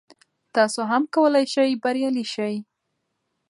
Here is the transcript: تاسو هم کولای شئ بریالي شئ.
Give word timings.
تاسو 0.55 0.81
هم 0.91 1.03
کولای 1.15 1.45
شئ 1.53 1.71
بریالي 1.83 2.25
شئ. 2.33 2.55